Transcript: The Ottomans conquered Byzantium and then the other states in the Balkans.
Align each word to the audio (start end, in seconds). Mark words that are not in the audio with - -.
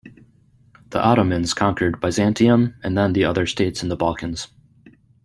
The 0.89 0.99
Ottomans 0.99 1.53
conquered 1.53 1.99
Byzantium 2.01 2.73
and 2.81 2.97
then 2.97 3.13
the 3.13 3.23
other 3.23 3.45
states 3.45 3.83
in 3.83 3.89
the 3.89 3.95
Balkans. 3.95 4.47